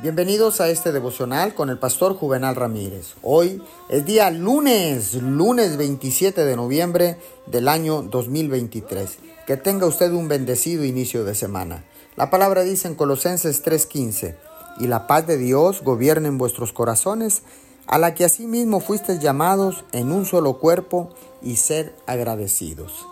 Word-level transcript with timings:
Bienvenidos 0.00 0.60
a 0.60 0.68
este 0.68 0.92
devocional 0.92 1.54
con 1.54 1.70
el 1.70 1.78
pastor 1.80 2.14
Juvenal 2.14 2.54
Ramírez. 2.54 3.14
Hoy 3.20 3.60
es 3.88 4.06
día 4.06 4.30
lunes, 4.30 5.14
lunes 5.14 5.76
27 5.76 6.44
de 6.44 6.54
noviembre 6.54 7.18
del 7.46 7.66
año 7.66 8.02
2023. 8.02 9.18
Que 9.44 9.56
tenga 9.56 9.86
usted 9.86 10.12
un 10.12 10.28
bendecido 10.28 10.84
inicio 10.84 11.24
de 11.24 11.34
semana. 11.34 11.84
La 12.14 12.30
palabra 12.30 12.62
dice 12.62 12.86
en 12.86 12.94
Colosenses 12.94 13.64
3:15, 13.64 14.36
y 14.78 14.86
la 14.86 15.08
paz 15.08 15.26
de 15.26 15.36
Dios 15.36 15.82
gobierne 15.82 16.28
en 16.28 16.38
vuestros 16.38 16.72
corazones, 16.72 17.42
a 17.88 17.98
la 17.98 18.14
que 18.14 18.24
asimismo 18.24 18.78
fuisteis 18.78 19.18
llamados 19.18 19.84
en 19.90 20.12
un 20.12 20.26
solo 20.26 20.60
cuerpo 20.60 21.10
y 21.42 21.56
ser 21.56 21.96
agradecidos. 22.06 23.04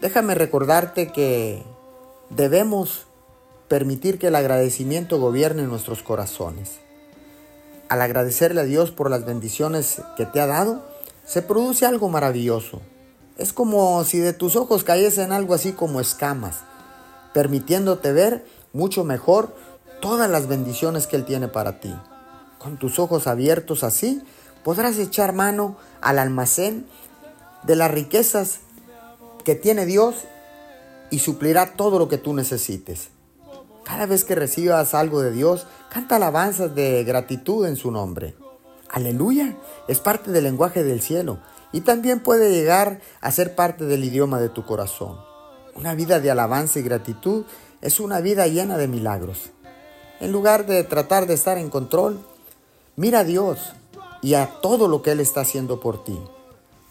Déjame 0.00 0.36
recordarte 0.36 1.10
que 1.10 1.64
debemos 2.30 3.08
permitir 3.72 4.18
que 4.18 4.26
el 4.26 4.34
agradecimiento 4.34 5.18
gobierne 5.18 5.62
nuestros 5.62 6.02
corazones. 6.02 6.72
Al 7.88 8.02
agradecerle 8.02 8.60
a 8.60 8.64
Dios 8.64 8.90
por 8.90 9.08
las 9.08 9.24
bendiciones 9.24 10.02
que 10.14 10.26
te 10.26 10.42
ha 10.42 10.46
dado, 10.46 10.86
se 11.24 11.40
produce 11.40 11.86
algo 11.86 12.10
maravilloso. 12.10 12.82
Es 13.38 13.54
como 13.54 14.04
si 14.04 14.18
de 14.18 14.34
tus 14.34 14.56
ojos 14.56 14.84
cayesen 14.84 15.32
algo 15.32 15.54
así 15.54 15.72
como 15.72 16.02
escamas, 16.02 16.56
permitiéndote 17.32 18.12
ver 18.12 18.44
mucho 18.74 19.04
mejor 19.04 19.56
todas 20.02 20.28
las 20.28 20.48
bendiciones 20.48 21.06
que 21.06 21.16
Él 21.16 21.24
tiene 21.24 21.48
para 21.48 21.80
ti. 21.80 21.94
Con 22.58 22.76
tus 22.76 22.98
ojos 22.98 23.26
abiertos 23.26 23.84
así, 23.84 24.20
podrás 24.64 24.98
echar 24.98 25.32
mano 25.32 25.78
al 26.02 26.18
almacén 26.18 26.84
de 27.62 27.76
las 27.76 27.90
riquezas 27.90 28.58
que 29.44 29.54
tiene 29.54 29.86
Dios 29.86 30.16
y 31.08 31.20
suplirá 31.20 31.72
todo 31.72 31.98
lo 31.98 32.10
que 32.10 32.18
tú 32.18 32.34
necesites. 32.34 33.08
Cada 33.92 34.06
vez 34.06 34.24
que 34.24 34.34
recibas 34.34 34.94
algo 34.94 35.20
de 35.20 35.32
Dios, 35.32 35.66
canta 35.90 36.16
alabanzas 36.16 36.74
de 36.74 37.04
gratitud 37.04 37.66
en 37.66 37.76
su 37.76 37.90
nombre. 37.90 38.34
Aleluya 38.88 39.54
es 39.86 40.00
parte 40.00 40.30
del 40.30 40.44
lenguaje 40.44 40.82
del 40.82 41.02
cielo 41.02 41.40
y 41.72 41.82
también 41.82 42.20
puede 42.20 42.50
llegar 42.50 43.02
a 43.20 43.30
ser 43.30 43.54
parte 43.54 43.84
del 43.84 44.02
idioma 44.02 44.40
de 44.40 44.48
tu 44.48 44.64
corazón. 44.64 45.18
Una 45.74 45.94
vida 45.94 46.20
de 46.20 46.30
alabanza 46.30 46.78
y 46.78 46.82
gratitud 46.82 47.44
es 47.82 48.00
una 48.00 48.22
vida 48.22 48.46
llena 48.46 48.78
de 48.78 48.88
milagros. 48.88 49.50
En 50.20 50.32
lugar 50.32 50.64
de 50.64 50.84
tratar 50.84 51.26
de 51.26 51.34
estar 51.34 51.58
en 51.58 51.68
control, 51.68 52.18
mira 52.96 53.18
a 53.18 53.24
Dios 53.24 53.74
y 54.22 54.32
a 54.32 54.58
todo 54.62 54.88
lo 54.88 55.02
que 55.02 55.12
Él 55.12 55.20
está 55.20 55.42
haciendo 55.42 55.80
por 55.80 56.02
ti. 56.02 56.18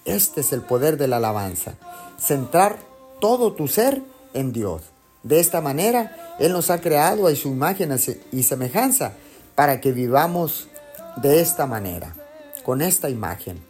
Este 0.05 0.41
es 0.41 0.53
el 0.53 0.61
poder 0.61 0.97
de 0.97 1.07
la 1.07 1.17
alabanza. 1.17 1.73
Centrar 2.19 2.77
todo 3.19 3.53
tu 3.53 3.67
ser 3.67 4.03
en 4.35 4.53
Dios. 4.53 4.83
De 5.23 5.39
esta 5.39 5.61
manera, 5.61 6.30
Él 6.41 6.53
nos 6.53 6.71
ha 6.71 6.81
creado 6.81 7.27
a 7.27 7.35
su 7.35 7.49
imagen 7.49 7.95
y 8.31 8.41
semejanza 8.41 9.13
para 9.53 9.79
que 9.79 9.91
vivamos 9.91 10.69
de 11.17 11.39
esta 11.39 11.67
manera, 11.67 12.15
con 12.63 12.81
esta 12.81 13.11
imagen. 13.11 13.63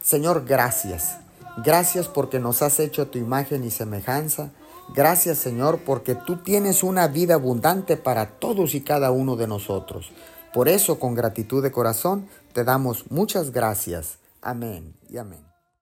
Señor, 0.00 0.44
gracias. 0.46 1.16
Gracias 1.64 2.06
porque 2.06 2.38
nos 2.38 2.62
has 2.62 2.78
hecho 2.78 3.08
tu 3.08 3.18
imagen 3.18 3.64
y 3.64 3.72
semejanza. 3.72 4.50
Gracias, 4.94 5.38
Señor, 5.38 5.80
porque 5.84 6.14
tú 6.14 6.36
tienes 6.36 6.84
una 6.84 7.08
vida 7.08 7.34
abundante 7.34 7.96
para 7.96 8.38
todos 8.38 8.76
y 8.76 8.82
cada 8.82 9.10
uno 9.10 9.34
de 9.34 9.48
nosotros. 9.48 10.12
Por 10.52 10.68
eso, 10.68 11.00
con 11.00 11.16
gratitud 11.16 11.60
de 11.60 11.72
corazón, 11.72 12.28
te 12.52 12.62
damos 12.62 13.10
muchas 13.10 13.50
gracias. 13.50 14.18
Amén 14.40 14.94
y 15.10 15.16
amén. 15.16 15.53